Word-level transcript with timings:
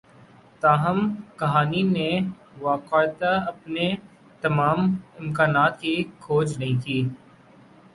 تاہم 0.61 0.99
کہانی 1.39 1.81
نے 1.95 2.09
واقعتا 2.61 3.31
اپنے 3.51 3.85
تمام 4.43 4.79
امکانات 5.19 5.79
کی 5.81 5.95
کھوج 6.19 6.57
نہیں 6.59 6.77
کی 6.85 7.01